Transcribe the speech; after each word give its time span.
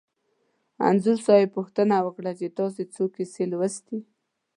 انځور 0.87 1.17
صاحب 1.25 1.49
پوښتنه 1.57 1.95
وکړه 2.05 2.31
چې 2.39 2.47
تاسې 2.57 2.83
څو 2.93 3.03
کیسې 3.15 3.43
لوستي. 3.51 3.99